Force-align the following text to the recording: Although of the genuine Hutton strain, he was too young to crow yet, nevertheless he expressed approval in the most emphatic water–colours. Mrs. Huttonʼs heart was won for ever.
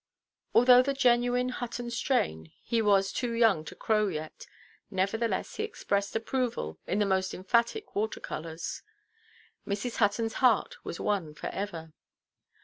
Although 0.55 0.79
of 0.79 0.87
the 0.87 0.95
genuine 0.95 1.49
Hutton 1.49 1.91
strain, 1.91 2.51
he 2.63 2.81
was 2.81 3.13
too 3.13 3.33
young 3.33 3.63
to 3.65 3.75
crow 3.75 4.07
yet, 4.07 4.47
nevertheless 4.89 5.57
he 5.57 5.63
expressed 5.63 6.15
approval 6.15 6.79
in 6.87 6.97
the 6.97 7.05
most 7.05 7.35
emphatic 7.35 7.95
water–colours. 7.95 8.81
Mrs. 9.67 9.97
Huttonʼs 9.97 10.33
heart 10.41 10.83
was 10.83 10.99
won 10.99 11.35
for 11.35 11.49
ever. 11.49 11.93